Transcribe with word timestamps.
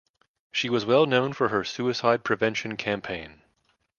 She 0.51 0.67
was 0.67 0.87
known 0.87 1.31
for 1.31 1.49
her 1.49 1.63
suicide 1.63 2.23
prevention 2.23 2.75
campaign. 2.75 3.43